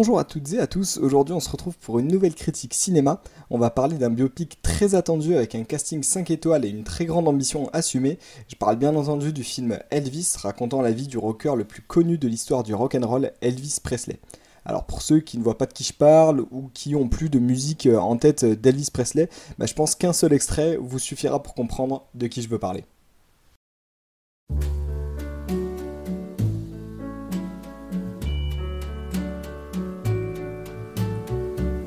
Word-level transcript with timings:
Bonjour 0.00 0.18
à 0.18 0.24
toutes 0.24 0.54
et 0.54 0.58
à 0.58 0.66
tous, 0.66 0.96
aujourd'hui 0.96 1.34
on 1.34 1.40
se 1.40 1.50
retrouve 1.50 1.76
pour 1.76 1.98
une 1.98 2.08
nouvelle 2.08 2.34
critique 2.34 2.72
cinéma. 2.72 3.20
On 3.50 3.58
va 3.58 3.68
parler 3.68 3.98
d'un 3.98 4.08
biopic 4.08 4.62
très 4.62 4.94
attendu 4.94 5.34
avec 5.34 5.54
un 5.54 5.62
casting 5.62 6.02
5 6.02 6.30
étoiles 6.30 6.64
et 6.64 6.70
une 6.70 6.84
très 6.84 7.04
grande 7.04 7.28
ambition 7.28 7.68
assumée. 7.74 8.18
Je 8.48 8.56
parle 8.56 8.76
bien 8.76 8.96
entendu 8.96 9.34
du 9.34 9.44
film 9.44 9.78
Elvis, 9.90 10.36
racontant 10.38 10.80
la 10.80 10.90
vie 10.90 11.06
du 11.06 11.18
rocker 11.18 11.54
le 11.54 11.64
plus 11.64 11.82
connu 11.82 12.16
de 12.16 12.28
l'histoire 12.28 12.62
du 12.62 12.72
rock'n'roll, 12.72 13.32
Elvis 13.42 13.76
Presley. 13.84 14.18
Alors 14.64 14.86
pour 14.86 15.02
ceux 15.02 15.20
qui 15.20 15.36
ne 15.36 15.42
voient 15.42 15.58
pas 15.58 15.66
de 15.66 15.74
qui 15.74 15.84
je 15.84 15.92
parle 15.92 16.46
ou 16.50 16.70
qui 16.72 16.94
ont 16.94 17.10
plus 17.10 17.28
de 17.28 17.38
musique 17.38 17.86
en 17.86 18.16
tête 18.16 18.46
d'Elvis 18.46 18.88
Presley, 18.90 19.28
bah, 19.58 19.66
je 19.66 19.74
pense 19.74 19.96
qu'un 19.96 20.14
seul 20.14 20.32
extrait 20.32 20.78
vous 20.80 20.98
suffira 20.98 21.42
pour 21.42 21.52
comprendre 21.52 22.06
de 22.14 22.26
qui 22.26 22.40
je 22.40 22.48
veux 22.48 22.58
parler. 22.58 22.86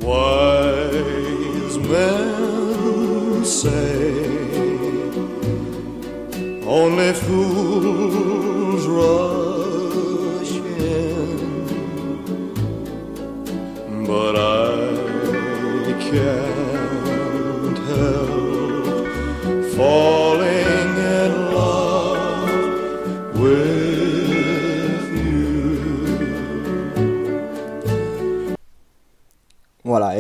Wise 0.04 1.78
men 1.78 3.46
say 3.46 4.14
only 6.68 7.14
fools 7.14 8.33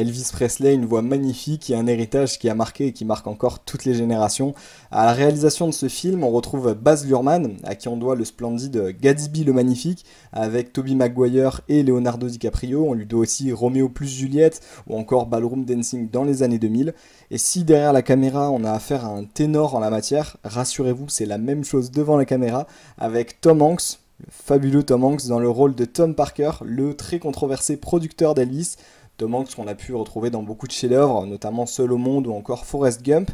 Elvis 0.03 0.31
Presley, 0.33 0.73
une 0.73 0.85
voix 0.85 1.01
magnifique 1.01 1.69
et 1.69 1.75
un 1.75 1.87
héritage 1.87 2.37
qui 2.37 2.49
a 2.49 2.55
marqué 2.55 2.87
et 2.87 2.91
qui 2.91 3.05
marque 3.05 3.25
encore 3.25 3.59
toutes 3.59 3.85
les 3.85 3.93
générations. 3.93 4.53
À 4.91 5.05
la 5.05 5.13
réalisation 5.13 5.65
de 5.65 5.71
ce 5.71 5.87
film, 5.87 6.25
on 6.25 6.29
retrouve 6.29 6.73
Baz 6.73 7.07
Luhrmann, 7.07 7.55
à 7.63 7.75
qui 7.75 7.87
on 7.87 7.95
doit 7.95 8.15
le 8.15 8.25
splendide 8.25 8.97
Gatsby 8.99 9.45
le 9.45 9.53
Magnifique, 9.53 10.03
avec 10.33 10.73
Tobey 10.73 10.93
Maguire 10.93 11.61
et 11.69 11.83
Leonardo 11.83 12.27
DiCaprio. 12.27 12.83
On 12.85 12.93
lui 12.93 13.05
doit 13.05 13.21
aussi 13.21 13.53
Roméo 13.53 13.87
plus 13.87 14.09
Juliette 14.09 14.59
ou 14.87 14.97
encore 14.97 15.27
Ballroom 15.27 15.63
Dancing 15.63 16.09
dans 16.09 16.25
les 16.25 16.43
années 16.43 16.59
2000. 16.59 16.93
Et 17.31 17.37
si 17.37 17.63
derrière 17.63 17.93
la 17.93 18.01
caméra, 18.01 18.51
on 18.51 18.65
a 18.65 18.73
affaire 18.73 19.05
à 19.05 19.09
un 19.09 19.23
ténor 19.23 19.73
en 19.73 19.79
la 19.79 19.89
matière, 19.89 20.35
rassurez-vous, 20.43 21.07
c'est 21.07 21.25
la 21.25 21.37
même 21.37 21.63
chose 21.63 21.91
devant 21.91 22.17
la 22.17 22.25
caméra, 22.25 22.67
avec 22.97 23.39
Tom 23.39 23.61
Hanks, 23.61 23.99
le 24.19 24.25
fabuleux 24.29 24.83
Tom 24.83 25.05
Hanks 25.05 25.27
dans 25.27 25.39
le 25.39 25.49
rôle 25.49 25.75
de 25.75 25.85
Tom 25.85 26.13
Parker, 26.13 26.51
le 26.63 26.93
très 26.93 27.19
controversé 27.19 27.77
producteur 27.77 28.35
d'Elvis. 28.35 28.75
Tom 29.17 29.35
Hanks 29.35 29.55
qu'on 29.55 29.67
a 29.67 29.75
pu 29.75 29.93
retrouver 29.93 30.29
dans 30.29 30.43
beaucoup 30.43 30.67
de 30.67 30.71
chefs-d'œuvre, 30.71 31.25
notamment 31.25 31.65
Seul 31.65 31.91
au 31.91 31.97
monde 31.97 32.27
ou 32.27 32.33
encore 32.33 32.65
Forrest 32.65 33.03
Gump. 33.03 33.31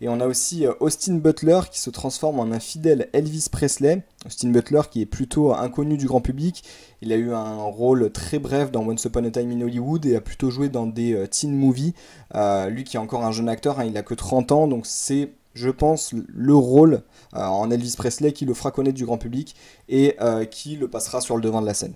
Et 0.00 0.08
on 0.08 0.20
a 0.20 0.26
aussi 0.26 0.66
euh, 0.66 0.74
Austin 0.80 1.14
Butler 1.14 1.60
qui 1.70 1.80
se 1.80 1.90
transforme 1.90 2.38
en 2.38 2.52
un 2.52 2.60
fidèle 2.60 3.08
Elvis 3.12 3.46
Presley. 3.50 4.02
Austin 4.26 4.50
Butler 4.50 4.82
qui 4.90 5.00
est 5.00 5.06
plutôt 5.06 5.54
inconnu 5.54 5.96
du 5.96 6.06
grand 6.06 6.20
public. 6.20 6.64
Il 7.00 7.12
a 7.12 7.16
eu 7.16 7.32
un 7.32 7.62
rôle 7.62 8.10
très 8.12 8.38
bref 8.38 8.70
dans 8.70 8.86
Once 8.86 9.04
Upon 9.04 9.24
a 9.24 9.30
Time 9.30 9.50
in 9.50 9.62
Hollywood 9.62 10.04
et 10.04 10.16
a 10.16 10.20
plutôt 10.20 10.50
joué 10.50 10.68
dans 10.68 10.86
des 10.86 11.14
euh, 11.14 11.26
teen 11.26 11.56
movies. 11.56 11.94
Euh, 12.34 12.68
lui 12.68 12.84
qui 12.84 12.96
est 12.96 13.00
encore 13.00 13.24
un 13.24 13.32
jeune 13.32 13.48
acteur, 13.48 13.80
hein, 13.80 13.84
il 13.86 13.96
a 13.96 14.02
que 14.02 14.14
30 14.14 14.52
ans, 14.52 14.68
donc 14.68 14.86
c'est 14.86 15.32
je 15.54 15.70
pense, 15.70 16.12
le 16.12 16.54
rôle 16.54 17.00
en 17.32 17.70
Elvis 17.70 17.94
Presley 17.96 18.32
qui 18.32 18.44
le 18.44 18.52
fera 18.52 18.70
connaître 18.70 18.98
du 18.98 19.06
grand 19.06 19.16
public 19.16 19.56
et 19.88 20.14
qui 20.50 20.76
le 20.76 20.86
passera 20.86 21.22
sur 21.22 21.34
le 21.34 21.40
devant 21.40 21.62
de 21.62 21.66
la 21.66 21.72
scène. 21.72 21.94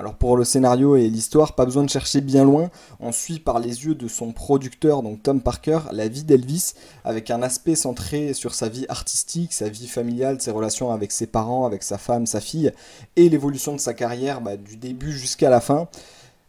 Alors 0.00 0.14
pour 0.14 0.38
le 0.38 0.44
scénario 0.44 0.96
et 0.96 1.10
l'histoire, 1.10 1.54
pas 1.54 1.66
besoin 1.66 1.82
de 1.82 1.90
chercher 1.90 2.22
bien 2.22 2.42
loin, 2.42 2.70
on 3.00 3.12
suit 3.12 3.38
par 3.38 3.58
les 3.58 3.84
yeux 3.84 3.94
de 3.94 4.08
son 4.08 4.32
producteur, 4.32 5.02
donc 5.02 5.22
Tom 5.22 5.42
Parker, 5.42 5.80
la 5.92 6.08
vie 6.08 6.24
d'Elvis, 6.24 6.72
avec 7.04 7.30
un 7.30 7.42
aspect 7.42 7.74
centré 7.74 8.32
sur 8.32 8.54
sa 8.54 8.70
vie 8.70 8.86
artistique, 8.88 9.52
sa 9.52 9.68
vie 9.68 9.86
familiale, 9.86 10.40
ses 10.40 10.52
relations 10.52 10.90
avec 10.90 11.12
ses 11.12 11.26
parents, 11.26 11.66
avec 11.66 11.82
sa 11.82 11.98
femme, 11.98 12.24
sa 12.24 12.40
fille, 12.40 12.72
et 13.16 13.28
l'évolution 13.28 13.74
de 13.74 13.78
sa 13.78 13.92
carrière 13.92 14.40
bah, 14.40 14.56
du 14.56 14.78
début 14.78 15.12
jusqu'à 15.12 15.50
la 15.50 15.60
fin. 15.60 15.86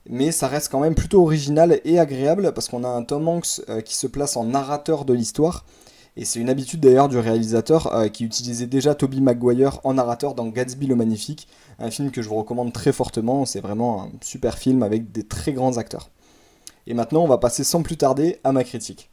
Mais 0.09 0.31
ça 0.31 0.47
reste 0.47 0.72
quand 0.72 0.79
même 0.79 0.95
plutôt 0.95 1.22
original 1.22 1.81
et 1.83 2.00
agréable 2.00 2.53
parce 2.53 2.69
qu'on 2.69 2.85
a 2.85 2.89
un 2.89 3.03
Tom 3.03 3.28
Hanks 3.28 3.63
euh, 3.68 3.81
qui 3.81 3.95
se 3.95 4.07
place 4.07 4.38
en 4.38 4.45
narrateur 4.45 5.03
de 5.03 5.12
l'histoire. 5.12 5.66
Et 6.18 6.26
c'est 6.26 6.40
une 6.40 6.50
habitude 6.50 6.82
d'ailleurs 6.82 7.08
du 7.08 7.18
réalisateur 7.18 7.94
euh, 7.94 8.08
qui 8.10 8.26
utilisait 8.26 8.68
déjà 8.68 8.96
Toby 8.96 9.22
Maguire 9.22 9.80
en 9.86 9.94
narrateur 9.94 10.36
dans 10.36 10.48
Gatsby 10.48 10.88
le 10.88 10.96
Magnifique, 10.96 11.48
un 11.80 11.90
film 11.90 12.12
que 12.12 12.22
je 12.22 12.28
vous 12.28 12.36
recommande 12.36 12.74
très 12.74 12.92
fortement, 12.92 13.46
c'est 13.46 13.62
vraiment 13.62 14.04
un 14.04 14.12
super 14.22 14.58
film 14.58 14.84
avec 14.84 15.12
des 15.14 15.24
très 15.24 15.54
grands 15.54 15.78
acteurs. 15.78 16.10
Et 16.86 16.94
maintenant 16.94 17.24
on 17.24 17.28
va 17.28 17.38
passer 17.38 17.64
sans 17.64 17.82
plus 17.82 17.96
tarder 17.96 18.40
à 18.44 18.52
ma 18.52 18.66
critique. 18.66 19.10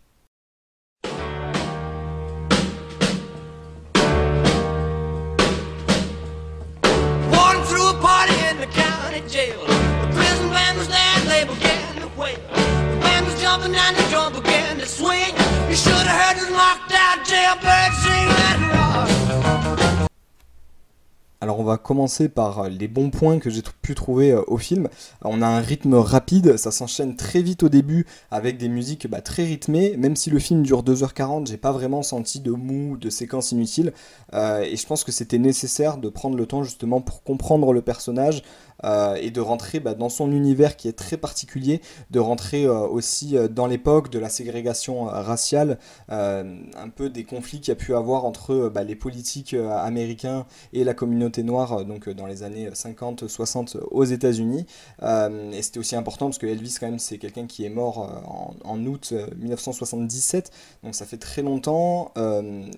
Alors 21.40 21.60
on 21.60 21.64
va 21.64 21.76
commencer 21.76 22.28
par 22.28 22.58
euh, 22.58 22.68
les 22.68 22.88
bons 22.88 23.10
points 23.10 23.38
que 23.38 23.48
j'ai 23.48 23.62
pu 23.80 23.94
trouver 23.94 24.32
euh, 24.32 24.42
au 24.48 24.58
film. 24.58 24.88
On 25.24 25.40
a 25.40 25.46
un 25.46 25.60
rythme 25.60 25.94
rapide, 25.94 26.56
ça 26.56 26.72
s'enchaîne 26.72 27.14
très 27.14 27.42
vite 27.42 27.62
au 27.62 27.68
début 27.68 28.06
avec 28.32 28.58
des 28.58 28.68
musiques 28.68 29.06
bah, 29.08 29.20
très 29.20 29.44
rythmées. 29.44 29.96
Même 29.96 30.16
si 30.16 30.30
le 30.30 30.40
film 30.40 30.64
dure 30.64 30.82
2h40, 30.82 31.46
j'ai 31.46 31.56
pas 31.56 31.70
vraiment 31.70 32.02
senti 32.02 32.40
de 32.40 32.50
mou, 32.50 32.96
de 32.96 33.08
séquences 33.08 33.52
inutiles. 33.52 33.92
Euh, 34.34 34.62
et 34.62 34.76
je 34.76 34.86
pense 34.86 35.04
que 35.04 35.12
c'était 35.12 35.38
nécessaire 35.38 35.98
de 35.98 36.08
prendre 36.08 36.36
le 36.36 36.44
temps 36.44 36.64
justement 36.64 37.00
pour 37.00 37.22
comprendre 37.22 37.72
le 37.72 37.82
personnage 37.82 38.42
euh, 38.84 39.16
et 39.16 39.30
de 39.30 39.40
rentrer 39.40 39.80
bah, 39.80 39.94
dans 39.94 40.08
son 40.08 40.30
univers 40.30 40.76
qui 40.76 40.88
est 40.88 40.92
très 40.92 41.16
particulier, 41.16 41.80
de 42.10 42.20
rentrer 42.20 42.64
euh, 42.64 42.86
aussi 42.86 43.36
euh, 43.36 43.48
dans 43.48 43.66
l'époque 43.66 44.10
de 44.10 44.18
la 44.18 44.28
ségrégation 44.28 45.04
raciale, 45.04 45.78
un 46.08 46.88
peu 46.94 47.10
des 47.10 47.24
conflits 47.24 47.60
qu'il 47.60 47.68
y 47.68 47.72
a 47.72 47.76
pu 47.76 47.94
avoir 47.94 48.24
entre 48.24 48.70
bah, 48.72 48.84
les 48.84 48.94
politiques 48.94 49.54
américains 49.54 50.46
et 50.72 50.84
la 50.84 50.94
communauté 50.94 51.42
noire 51.42 51.84
donc 51.84 52.08
dans 52.08 52.26
les 52.26 52.42
années 52.42 52.70
50-60 52.70 53.78
aux 53.90 54.04
États-Unis. 54.04 54.66
Et 55.02 55.62
c'était 55.62 55.78
aussi 55.78 55.96
important 55.96 56.26
parce 56.26 56.38
que 56.38 56.46
Elvis 56.46 56.76
quand 56.78 56.86
même 56.86 56.98
c'est 56.98 57.18
quelqu'un 57.18 57.46
qui 57.46 57.64
est 57.64 57.70
mort 57.70 58.54
en, 58.64 58.86
août 58.86 59.10
euh, 59.12 59.26
1977, 59.36 60.50
donc 60.82 60.94
ça 60.94 61.04
fait 61.04 61.16
très 61.16 61.42
longtemps 61.42 62.12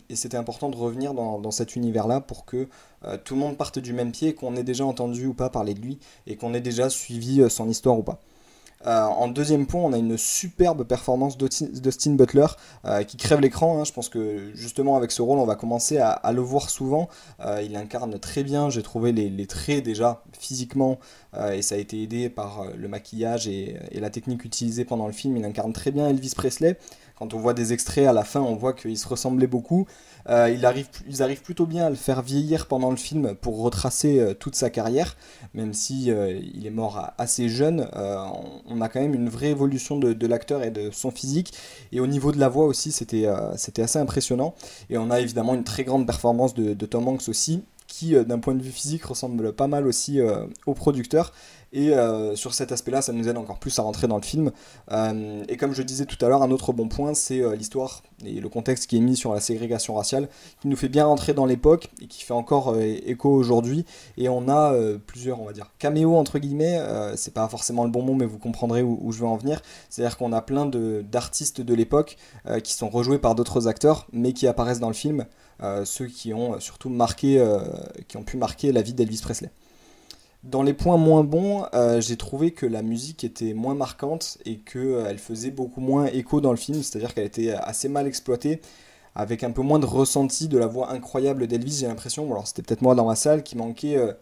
et 0.09 0.17
c'était 0.17 0.37
important 0.37 0.71
de 0.71 0.77
revenir 0.77 1.15
dans, 1.15 1.51
cet 1.51 1.77
univers-là 1.77 2.21
pour 2.21 2.45
que 2.45 2.69
tout 3.25 3.35
le 3.35 3.41
monde 3.41 3.57
parte 3.57 3.79
du 3.79 3.93
même 3.93 4.13
pied, 4.13 4.35
qu'on 4.35 4.57
ait 4.57 4.63
déjà 4.63 4.85
entendu 4.85 5.27
ou 5.27 5.35
pas 5.35 5.49
parler 5.49 5.75
de 5.75 5.81
lui 5.81 5.90
et 6.27 6.37
qu'on 6.37 6.55
ait 6.55 6.61
déjà 6.61 6.91
suivi 6.91 7.41
euh, 7.41 7.49
son 7.49 7.69
histoire 7.69 7.99
ou 7.99 8.03
pas. 8.03 8.21
Euh, 8.87 9.03
en 9.03 9.29
deuxième 9.29 9.67
point, 9.67 9.83
on 9.83 9.93
a 9.93 9.99
une 9.99 10.17
superbe 10.17 10.85
performance 10.85 11.37
d'Austin 11.37 12.13
Butler 12.13 12.47
euh, 12.87 13.03
qui 13.03 13.19
crève 13.19 13.41
l'écran. 13.41 13.79
hein. 13.79 13.85
Je 13.85 13.93
pense 13.93 14.09
que 14.09 14.53
justement 14.55 14.97
avec 14.97 15.11
ce 15.11 15.21
rôle, 15.21 15.39
on 15.39 15.45
va 15.45 15.55
commencer 15.55 15.99
à, 15.99 16.33
le 16.33 16.41
voir 16.41 16.71
souvent. 16.71 17.11
Il 17.63 17.77
incarne 17.77 18.19
très 18.19 18.43
bien, 18.43 18.71
j'ai 18.71 18.83
trouvé 18.83 19.13
les, 19.13 19.47
traits 19.47 19.85
déjà 19.85 20.23
physiquement 20.39 20.99
et 21.53 21.61
ça 21.61 21.75
a 21.75 21.79
été 21.79 22.03
aidé 22.03 22.31
par 22.31 22.65
le 22.75 22.89
maquillage 22.89 23.49
et 23.49 23.77
la 23.93 24.09
technique 24.09 24.47
utilisée 24.47 24.87
pendant 24.87 25.07
le 25.07 25.13
film. 25.13 25.37
Il 25.37 25.45
incarne 25.45 25.75
très 25.75 25.91
bien 25.91 26.09
Elvis 26.09 26.33
Presley. 26.35 26.79
Quand 27.21 27.35
on 27.35 27.39
voit 27.39 27.53
des 27.53 27.75
extraits 27.75 28.07
à 28.07 28.15
la 28.15 28.25
fin, 28.25 28.41
on 28.41 28.57
voit 28.57 28.73
qu'ils 28.73 28.97
se 28.97 29.07
ressemblaient 29.07 29.47
beaucoup. 29.47 29.87
Euh, 30.31 30.49
ils 30.49 30.65
arrivent 31.23 31.43
plutôt 31.43 31.67
bien 31.67 31.85
à 31.85 31.91
le 31.91 31.97
faire 31.97 32.23
vieillir 32.23 32.67
pendant 32.67 32.89
le 32.89 32.97
film 32.97 33.35
pour 33.35 33.61
retracer 33.61 34.21
euh, 34.21 34.33
toute 34.33 34.55
sa 34.55 34.71
carrière, 34.71 35.19
même 35.53 35.75
si 35.75 36.11
euh, 36.11 36.41
il 36.55 36.67
est 36.67 36.71
mort 36.71 37.11
assez 37.19 37.51
jeune. 37.51 37.87
on, 38.67 38.81
a 38.81 38.89
quand 38.89 39.01
même 39.01 39.13
une 39.13 39.29
vraie 39.29 39.51
évolution 39.51 39.99
de, 39.99 40.27
l'acteur 40.27 40.63
et 40.63 40.71
de 40.71 40.91
son 40.91 41.11
physique. 41.11 41.53
Et 41.93 42.01
au 42.01 42.07
niveau 42.07 42.33
de 42.33 42.39
la 42.39 42.49
voix 42.49 42.65
aussi, 42.65 42.91
c'était 42.91 43.27
assez 43.27 43.99
impressionnant. 43.99 44.55
Et 44.89 44.97
on 44.97 45.11
a 45.11 45.21
évidemment 45.21 45.53
une 45.53 45.65
très 45.65 45.85
grande 45.85 46.07
performance 46.07 46.55
de 46.55 46.87
Tom 46.87 47.07
Hanks 47.07 47.29
aussi, 47.29 47.63
qui 47.91 48.15
euh, 48.15 48.25
d'un 48.25 48.39
point 48.39 48.55
de 48.55 48.63
vue 48.63 48.71
physique 48.71 49.05
ressemble 49.05 49.53
pas 49.53 49.67
mal 49.67 49.87
aussi 49.87 50.21
euh, 50.21 50.47
au 50.65 50.73
producteur. 50.73 51.33
Et 51.73 51.91
euh, 51.95 52.35
sur 52.35 52.53
cet 52.53 52.73
aspect-là, 52.73 53.01
ça 53.01 53.13
nous 53.13 53.29
aide 53.29 53.37
encore 53.37 53.59
plus 53.59 53.79
à 53.79 53.83
rentrer 53.83 54.09
dans 54.09 54.17
le 54.17 54.23
film. 54.23 54.51
Euh, 54.91 55.45
et 55.49 55.57
comme 55.57 55.73
je 55.73 55.83
disais 55.83 56.05
tout 56.05 56.17
à 56.25 56.29
l'heure, 56.29 56.43
un 56.43 56.51
autre 56.51 56.73
bon 56.73 56.89
point, 56.89 57.15
c'est 57.15 57.43
l'histoire 57.57 58.03
et 58.25 58.41
le 58.41 58.49
contexte 58.49 58.89
qui 58.89 58.97
est 58.97 59.01
mis 59.01 59.17
sur 59.17 59.33
la 59.33 59.41
ségrégation 59.41 59.95
raciale, 59.95 60.29
qui 60.61 60.69
nous 60.69 60.77
fait 60.77 60.89
bien 60.89 61.05
rentrer 61.07 61.33
dans 61.33 61.47
l'époque 61.47 61.89
et 62.03 62.07
qui 62.07 62.25
fait 62.25 62.35
encore 62.35 62.77
écho 62.81 63.31
aujourd'hui. 63.31 63.85
Et 64.19 64.29
on 64.29 64.49
a 64.49 64.75
plusieurs, 65.07 65.41
on 65.41 65.45
va 65.45 65.53
dire, 65.53 65.71
caméos 65.79 66.17
entre 66.17 66.39
guillemets. 66.39 66.79
c'est 67.15 67.33
pas 67.33 67.49
forcément 67.49 67.85
le 67.85 67.91
bon 67.91 68.03
mot, 68.03 68.15
mais 68.15 68.27
vous 68.27 68.39
comprendrez 68.39 68.83
où, 68.83 69.11
je 69.13 69.21
veux 69.21 69.27
en 69.27 69.37
venir. 69.37 69.63
C'est-à-dire 69.89 70.19
qu'on 70.19 70.33
a 70.33 70.43
plein 70.43 70.67
d'artistes 70.67 71.61
de, 71.61 71.75
l'époque 71.75 72.19
qui 72.63 72.75
sont 72.75 72.91
rejoués 72.91 73.19
par 73.19 73.35
d'autres 73.35 73.69
acteurs, 73.69 74.07
mais 74.13 74.33
qui 74.33 74.47
apparaissent 74.47 74.81
dans 74.81 74.89
le 74.89 74.95
film. 74.95 75.25
ceux 75.85 76.07
qui 76.07 76.35
ont 76.35 76.61
surtout 76.61 76.91
marqué, 76.91 77.39
qui 78.09 78.17
ont 78.17 78.23
pu 78.23 78.37
marquer 78.37 78.73
la 78.73 78.83
vie 78.83 78.95
d'Elvis 78.95 79.21
Presley. 79.23 79.51
Dans 80.43 80.63
les 80.63 80.73
points 80.73 80.97
moins 80.97 81.23
bons, 81.23 81.67
euh, 81.75 82.01
j'ai 82.01 82.17
trouvé 82.17 82.53
que 82.53 82.65
la 82.65 82.81
musique 82.81 83.25
était 83.25 83.53
moins 83.53 83.75
marquante 83.75 84.39
et 84.47 84.57
qu'elle 84.57 85.19
faisait 85.19 85.51
beaucoup 85.51 85.83
moins 85.83 86.07
écho 86.07 86.41
dans 86.41 86.51
le 86.51 86.57
film, 86.57 86.83
c'est-à-dire 86.83 87.13
qu'elle 87.13 87.27
était 87.27 87.51
assez 87.53 87.91
mal 87.91 88.07
exploitée, 88.07 88.63
avec 89.15 89.45
un 89.45 89.51
peu 89.51 89.61
moins 89.61 89.79
de 89.79 89.85
ressenti 89.85 90.49
de 90.49 90.57
la 90.57 90.67
voix 90.67 90.93
incroyable 90.93 91.47
d'Elvis, 91.47 91.81
j'ai 91.81 91.89
l'impression. 91.89 92.25
Bon, 92.25 92.33
alors 92.33 92.47
c'était 92.47 92.63
peut-être 92.63 92.81
moi 92.81 92.95
dans 92.95 93.05
ma 93.05 93.17
salle 93.17 93.43
qui 93.43 93.55
manquait, 93.55 93.99
euh, 93.99 94.15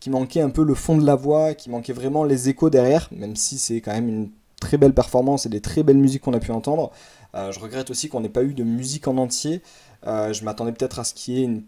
qui 0.00 0.10
manquait 0.10 0.42
un 0.42 0.50
peu 0.50 0.64
le 0.64 0.74
fond 0.74 0.98
de 0.98 1.06
la 1.06 1.14
voix, 1.14 1.54
qui 1.54 1.70
manquait 1.70 1.94
vraiment 1.94 2.24
les 2.24 2.50
échos 2.50 2.68
derrière, 2.68 3.08
même 3.10 3.34
si 3.34 3.56
c'est 3.56 3.80
quand 3.80 3.92
même 3.92 4.08
une 4.08 4.30
très 4.60 4.76
belle 4.76 4.92
performance 4.92 5.46
et 5.46 5.48
des 5.48 5.62
très 5.62 5.82
belles 5.82 5.96
musiques 5.96 6.22
qu'on 6.22 6.34
a 6.34 6.40
pu 6.40 6.50
entendre. 6.50 6.90
Euh, 7.34 7.52
je 7.52 7.60
regrette 7.60 7.88
aussi 7.90 8.10
qu'on 8.10 8.20
n'ait 8.20 8.28
pas 8.28 8.42
eu 8.42 8.52
de 8.52 8.64
musique 8.64 9.08
en 9.08 9.16
entier. 9.16 9.62
je 10.04 10.44
m'attendais 10.44 10.72
peut-être 10.72 10.98
à 10.98 11.04
ce 11.04 11.14
qu'il 11.14 11.34
y 11.34 11.40
ait 11.40 11.44
une 11.44 11.62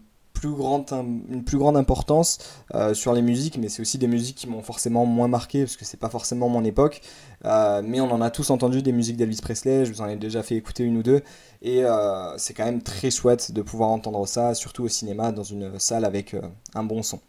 grande, 0.45 0.85
une 1.29 1.43
plus 1.43 1.57
grande 1.57 1.77
importance 1.77 2.37
euh, 2.75 2.93
sur 2.93 3.13
les 3.13 3.21
musiques, 3.21 3.57
mais 3.57 3.69
c'est 3.69 3.81
aussi 3.81 3.97
des 3.97 4.07
musiques 4.07 4.35
qui 4.35 4.47
m'ont 4.47 4.61
forcément 4.61 5.05
moins 5.05 5.27
marqué, 5.27 5.63
parce 5.63 5.75
que 5.75 5.85
c'est 5.85 5.99
pas 5.99 6.09
forcément 6.09 6.49
mon 6.49 6.63
époque. 6.63 7.01
Euh, 7.45 7.81
mais 7.83 7.99
on 8.01 8.11
en 8.11 8.21
a 8.21 8.29
tous 8.29 8.49
entendu 8.49 8.81
des 8.81 8.91
musiques 8.91 9.17
d'Elvis 9.17 9.39
Presley, 9.41 9.85
je 9.85 9.93
vous 9.93 10.01
en 10.01 10.07
ai 10.07 10.15
déjà 10.15 10.43
fait 10.43 10.55
écouter 10.55 10.83
une 10.83 10.97
ou 10.97 11.03
deux, 11.03 11.21
et 11.61 11.83
euh, 11.83 12.37
c'est 12.37 12.53
quand 12.53 12.65
même 12.65 12.81
très 12.81 13.09
chouette 13.09 13.51
de 13.51 13.61
pouvoir 13.61 13.89
entendre 13.89 14.25
ça, 14.27 14.53
surtout 14.53 14.83
au 14.83 14.89
cinéma, 14.89 15.31
dans 15.31 15.43
une 15.43 15.79
salle 15.79 16.05
avec 16.05 16.35
un 16.75 16.83
bon 16.83 17.03
son. 17.03 17.19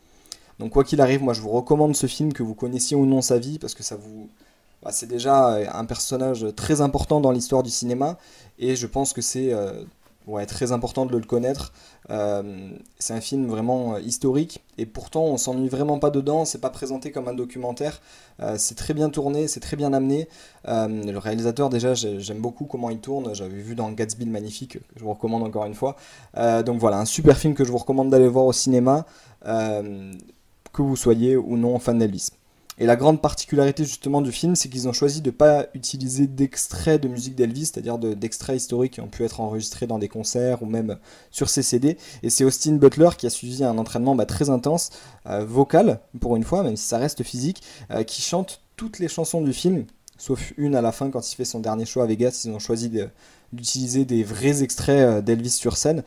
Donc 0.58 0.72
quoi 0.72 0.84
qu'il 0.84 1.00
arrive, 1.00 1.22
moi 1.22 1.34
je 1.34 1.40
vous 1.40 1.50
recommande 1.50 1.96
ce 1.96 2.06
film, 2.06 2.32
que 2.32 2.43
vous 2.43 2.55
connaissiez 2.55 2.96
ou 2.96 3.06
non 3.06 3.22
sa 3.22 3.38
vie, 3.38 3.58
parce 3.58 3.75
que 3.75 3.82
ça 3.82 3.96
vous... 3.96 4.28
Bah, 4.82 4.93
c'est 4.93 5.08
déjà 5.08 5.58
un 5.76 5.84
personnage 5.87 6.46
très 6.55 6.81
important 6.81 7.20
dans 7.20 7.32
l'histoire 7.32 7.64
du 7.64 7.70
cinéma, 7.70 8.16
et 8.58 8.76
je 8.76 8.87
pense 8.87 9.12
que 9.12 9.22
c'est 9.22 9.52
ouais, 10.29 10.47
très 10.47 10.71
important 10.73 11.07
de 11.07 11.17
le 11.17 11.25
connaître. 11.25 11.73
Euh, 12.11 12.71
c'est 12.99 13.15
un 13.15 13.21
film 13.21 13.47
vraiment 13.47 13.95
euh, 13.95 14.01
historique 14.01 14.65
et 14.77 14.87
pourtant 14.87 15.25
on 15.25 15.37
s'ennuie 15.37 15.69
vraiment 15.69 15.99
pas 15.99 16.11
dedans. 16.11 16.45
C'est 16.45 16.61
pas 16.61 16.71
présenté 16.71 17.11
comme 17.11 17.27
un 17.29 17.35
documentaire. 17.35 18.01
Euh, 18.41 18.55
c'est 18.59 18.77
très 18.77 18.95
bien 18.95 19.11
tourné, 19.11 19.49
c'est 19.49 19.61
très 19.61 19.77
bien 19.77 19.93
amené. 19.93 20.29
le 20.65 21.17
réalisateur 21.17 21.71
déjà 21.71 21.95
j'aime 21.95 22.41
beaucoup 22.41 22.67
comment 22.67 22.91
il 22.91 23.01
tourne. 23.01 23.35
J'avais 23.35 23.61
vu 23.61 23.75
dans 23.75 23.91
Gatsby 23.91 24.27
le 24.27 24.31
magnifique, 24.31 24.75
que 24.75 24.79
je 24.97 25.03
vous 25.03 25.13
recommande 25.13 25.43
encore 25.43 25.65
une 25.65 25.75
fois. 25.75 25.97
donc 26.37 26.79
voilà, 26.79 26.99
un 26.99 27.05
super 27.07 27.37
film 27.37 27.55
que 27.55 27.65
je 27.65 27.73
vous 27.73 27.79
recommande 27.79 28.11
d'aller 28.11 28.29
voir 28.29 28.45
au 28.45 28.53
cinéma, 28.53 29.07
que 29.45 30.83
vous 30.83 30.97
soyez 30.97 31.37
ou 31.37 31.57
non 31.57 31.79
fan 31.79 31.99
d'Elvis. 31.99 32.31
Et 32.81 32.87
la 32.87 32.95
grande 32.95 33.21
particularité 33.21 33.85
justement 33.85 34.21
du 34.21 34.31
film, 34.31 34.55
c'est 34.55 34.69
qu'ils 34.69 34.87
ont 34.89 34.93
choisi 34.93 35.21
de 35.21 35.31
ne 35.31 35.35
pas 35.35 35.67
utiliser 35.75 36.29
d'extraits 36.29 37.03
de 37.03 37.09
musique 37.09 37.35
d'Elvis, 37.35 37.67
c'est-à-dire 37.67 37.99
d'extraits 37.99 38.57
historiques 38.57 38.95
qui 38.95 39.01
ont 39.01 39.09
pu 39.09 39.25
être 39.25 39.41
enregistrés 39.41 39.89
dans 39.89 39.99
des 39.99 40.09
concerts 40.09 40.63
ou 40.63 40.67
même 40.67 40.97
sur 41.33 41.49
ses 41.49 41.63
CD. 41.63 41.99
Et 42.23 42.31
c'est 42.31 42.45
Austin 42.45 42.77
Butler 42.77 43.11
qui 43.19 43.27
a 43.27 43.31
suivi 43.31 43.65
un 43.65 43.79
entraînement 43.79 44.15
bah, 44.15 44.27
très 44.27 44.49
intense, 44.49 44.91
euh, 45.27 45.45
vocal 45.45 46.01
pour 46.21 46.37
une 46.37 46.45
fois, 46.45 46.63
même 46.63 46.77
si 46.77 46.87
ça 46.87 46.99
reste 46.99 47.25
physique, 47.25 47.63
euh, 47.91 48.05
qui 48.05 48.23
chante 48.23 48.63
toutes 48.77 49.01
les 49.01 49.09
chansons 49.09 49.41
du 49.41 49.53
film, 49.53 49.85
sauf 50.17 50.53
une 50.57 50.77
à 50.77 50.81
la 50.81 50.93
fin 50.93 51.11
quand 51.11 51.29
il 51.33 51.35
fait 51.35 51.45
son 51.45 51.59
dernier 51.59 51.85
show 51.85 52.01
à 52.01 52.07
Vegas. 52.07 52.43
Ils 52.45 52.53
ont 52.53 52.61
choisi 52.61 52.93
d'utiliser 53.53 54.05
des 54.05 54.23
vrais 54.23 54.63
extraits 54.63 55.01
euh, 55.01 55.21
d'Elvis 55.21 55.51
sur 55.51 55.77
scène. 55.77 56.05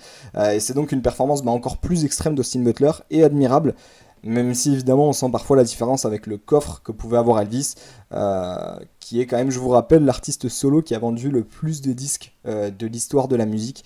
et 0.53 0.61
c'est 0.61 0.73
donc 0.73 0.93
une 0.93 1.01
performance 1.01 1.43
bah, 1.43 1.51
encore 1.51 1.79
plus 1.79 2.05
extrême 2.05 2.33
d'Austin 2.33 2.61
Butler 2.61 2.91
et 3.09 3.25
admirable. 3.25 3.75
Même 4.23 4.53
si 4.53 4.73
évidemment 4.73 5.09
on 5.09 5.13
sent 5.13 5.29
parfois 5.31 5.57
la 5.57 5.63
différence 5.63 6.05
avec 6.05 6.27
le 6.27 6.37
coffre 6.37 6.81
que 6.83 6.91
pouvait 6.91 7.17
avoir 7.17 7.39
Elvis, 7.41 7.73
euh, 8.11 8.77
qui 8.99 9.19
est 9.19 9.25
quand 9.25 9.37
même, 9.37 9.49
je 9.49 9.59
vous 9.59 9.69
rappelle, 9.69 10.05
l'artiste 10.05 10.47
solo 10.47 10.81
qui 10.81 10.93
a 10.93 10.99
vendu 10.99 11.31
le 11.31 11.43
plus 11.43 11.81
de 11.81 11.91
disques 11.91 12.35
euh, 12.45 12.69
de 12.69 12.85
l'histoire 12.85 13.27
de 13.27 13.35
la 13.35 13.45
musique. 13.45 13.83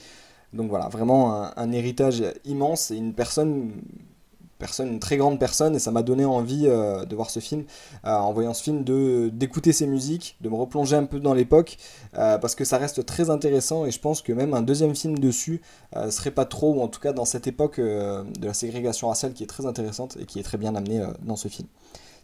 Donc 0.52 0.70
voilà, 0.70 0.88
vraiment 0.90 1.52
un, 1.58 1.72
héritage 1.72 2.24
immense 2.46 2.92
et 2.92 2.96
une 2.96 3.14
personne 3.14 3.72
personne, 4.58 4.88
une 4.88 5.00
très 5.00 5.18
grande 5.18 5.40
personne, 5.40 5.76
et 5.76 5.80
ça 5.80 5.92
m'a 5.92 6.04
donné 6.04 6.26
envie 6.26 6.68
euh, 6.68 7.06
de 7.06 7.16
voir 7.16 7.30
ce 7.30 7.40
film, 7.40 7.64
euh, 8.06 8.16
en 8.16 8.34
voyant 8.34 8.54
ce 8.54 8.64
film, 8.64 8.84
d'écouter 9.32 9.74
ses 9.74 9.88
musiques, 9.88 10.38
de 10.42 10.50
me 10.50 10.56
replonger 10.56 10.96
un 10.96 11.06
peu 11.06 11.20
dans 11.20 11.34
l'époque, 11.34 11.78
euh, 12.18 12.38
parce 12.38 12.56
que 12.56 12.66
ça 12.66 12.78
reste 12.78 13.06
très 13.06 13.30
intéressant, 13.30 13.86
et 13.86 13.92
je 13.92 14.00
pense 14.00 14.22
que 14.22 14.34
même 14.34 14.54
un 14.54 14.62
deuxième 14.62 14.96
film 14.96 15.18
dessus 15.20 15.62
serait 16.10 16.32
pas 16.32 16.46
trop, 16.46 16.74
ou 16.74 16.82
en 16.82 16.88
tout 16.88 17.00
cas 17.00 17.14
dans 17.14 17.26
cette 17.26 17.48
époque 17.48 17.80
de 17.80 18.46
la 18.46 18.54
ségrégation 18.54 19.08
raciale 19.08 19.34
qui 19.34 19.44
est 19.44 19.48
très 19.48 19.66
intéressante 19.66 20.18
et 20.20 20.26
qui 20.26 20.40
est 20.40 20.44
très 20.44 20.58
bien 20.58 20.76
amenée 20.76 21.04
dans 21.24 21.36
ce 21.36 21.48
film. 21.48 21.68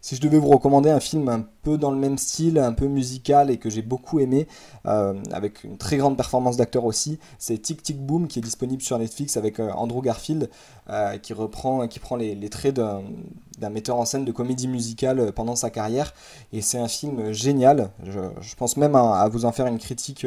Si 0.00 0.16
je 0.16 0.20
devais 0.20 0.38
vous 0.38 0.48
recommander 0.48 0.90
un 0.90 1.00
film 1.00 1.46
peu 1.62 1.78
dans 1.78 1.90
le 1.90 1.96
même 1.96 2.18
style, 2.18 2.58
un 2.58 2.72
peu 2.72 2.86
musical 2.86 3.50
et 3.50 3.58
que 3.58 3.70
j'ai 3.70 3.82
beaucoup 3.82 4.18
aimé, 4.20 4.46
euh, 4.86 5.14
avec 5.32 5.64
une 5.64 5.78
très 5.78 5.96
grande 5.96 6.16
performance 6.16 6.56
d'acteur 6.56 6.84
aussi, 6.84 7.18
c'est 7.38 7.58
Tic 7.58 7.82
Tic 7.82 8.04
Boom 8.04 8.26
qui 8.26 8.40
est 8.40 8.42
disponible 8.42 8.82
sur 8.82 8.98
Netflix 8.98 9.36
avec 9.36 9.60
euh, 9.60 9.70
Andrew 9.72 10.02
Garfield 10.02 10.50
euh, 10.90 11.18
qui 11.18 11.32
reprend, 11.32 11.86
qui 11.86 12.00
prend 12.00 12.16
les, 12.16 12.36
traits 12.50 12.74
d'un 12.74 13.70
metteur 13.70 13.96
en 13.96 14.04
scène 14.04 14.24
de 14.24 14.32
comédie 14.32 14.68
musicale 14.68 15.32
pendant 15.32 15.54
sa 15.54 15.70
carrière. 15.70 16.12
Et 16.52 16.60
c'est 16.60 16.78
un 16.78 16.88
film 16.88 17.32
génial. 17.32 17.90
Je, 18.04 18.54
pense 18.56 18.76
même 18.76 18.96
à, 18.96 19.28
vous 19.28 19.44
en 19.44 19.52
faire 19.52 19.66
une 19.66 19.78
critique 19.78 20.26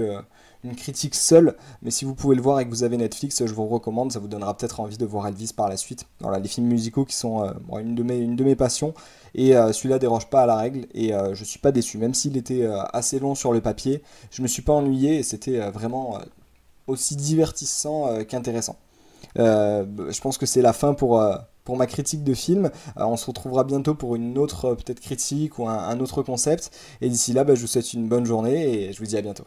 une 0.63 0.75
critique 0.75 1.13
seule, 1.13 1.55
mais 1.83 1.91
si 1.91 2.05
vous 2.05 2.15
pouvez 2.15 2.35
le 2.35 2.41
voir 2.41 2.59
et 2.59 2.65
que 2.65 2.71
vous 2.71 2.83
avez 2.83 2.97
Netflix, 2.97 3.45
je 3.45 3.53
vous 3.53 3.67
recommande, 3.67 4.11
ça 4.11 4.17
vous 4.17 4.27
donnera 4.27 4.57
peut-être 4.57 4.79
envie 4.79 4.97
de 4.97 5.05
voir 5.05 5.27
Elvis 5.27 5.51
par 5.55 5.69
la 5.69 5.77
suite. 5.77 6.07
Voilà, 6.21 6.39
les 6.39 6.47
films 6.47 6.65
musicaux 6.65 7.05
qui 7.05 7.15
sont 7.15 7.53
une, 7.77 7.93
de 7.93 8.01
mes, 8.01 8.17
une 8.17 8.35
de 8.35 8.43
mes 8.43 8.55
passions, 8.55 8.95
et 9.35 9.51
celui-là 9.51 9.99
déroge 9.99 10.27
pas 10.27 10.41
à 10.41 10.45
la 10.47 10.55
règle. 10.55 10.87
Et 10.95 11.13
je 11.33 11.43
suis 11.43 11.59
pas 11.59 11.71
déçu. 11.71 11.97
Même 11.97 12.13
s'il 12.13 12.37
était 12.37 12.63
euh, 12.63 12.81
assez 12.93 13.19
long 13.19 13.35
sur 13.35 13.53
le 13.53 13.61
papier, 13.61 14.01
je 14.31 14.41
me 14.41 14.47
suis 14.47 14.61
pas 14.61 14.73
ennuyé 14.73 15.17
et 15.17 15.23
c'était 15.23 15.59
vraiment 15.71 16.19
aussi 16.87 17.15
divertissant 17.15 18.23
qu'intéressant. 18.25 18.77
je 19.35 20.21
pense 20.21 20.37
que 20.37 20.45
c'est 20.45 20.61
la 20.61 20.73
fin 20.73 20.93
pour, 20.93 21.21
pour 21.63 21.77
ma 21.77 21.87
critique 21.87 22.23
de 22.23 22.33
film. 22.33 22.69
on 22.95 23.17
se 23.17 23.25
retrouvera 23.25 23.63
bientôt 23.63 23.95
pour 23.95 24.15
une 24.15 24.37
autre 24.37 24.75
peut-être 24.75 24.99
critique 24.99 25.59
ou 25.59 25.67
un, 25.67 25.99
autre 25.99 26.21
concept. 26.21 26.71
Et 27.01 27.09
d'ici 27.09 27.33
là, 27.33 27.43
bah, 27.43 27.55
je 27.55 27.61
vous 27.61 27.67
souhaite 27.67 27.93
une 27.93 28.07
bonne 28.07 28.25
journée 28.25 28.85
et 28.85 28.93
je 28.93 28.99
vous 28.99 29.05
dis 29.05 29.17
à 29.17 29.21
bientôt. 29.21 29.45